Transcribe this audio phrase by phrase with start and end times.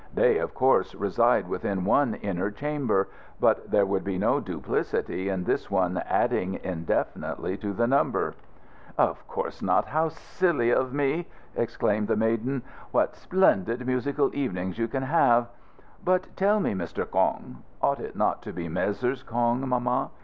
[0.15, 3.09] "They, of course, reside within one inner chamber,
[3.39, 8.33] but there would be no duplicity in this one adding indefinitely to the number."
[8.97, 12.63] "Of course not; how silly of me!" exclaimed the maiden.
[12.89, 15.49] "What splendid musical evenings you can have.
[16.03, 17.07] But tell me, Mr.
[17.07, 19.21] Kong (ought it not to be Messrs.
[19.21, 20.09] Kong, mamma?)